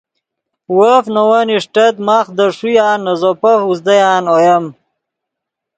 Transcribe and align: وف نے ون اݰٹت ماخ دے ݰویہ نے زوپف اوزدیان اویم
وف 0.77 1.05
نے 1.13 1.23
ون 1.29 1.47
اݰٹت 1.55 1.95
ماخ 2.07 2.27
دے 2.37 2.45
ݰویہ 2.57 2.89
نے 3.03 3.13
زوپف 3.21 3.59
اوزدیان 3.67 4.23
اویم 4.33 4.65